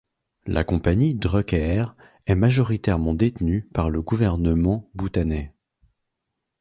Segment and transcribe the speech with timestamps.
[0.47, 1.93] La compagnie Druk Air
[2.25, 5.53] est majoritairement détenue par le gouvernement bhoutanais.